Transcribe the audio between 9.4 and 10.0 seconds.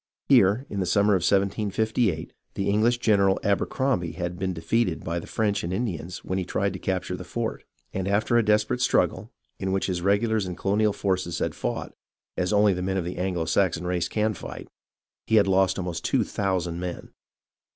in which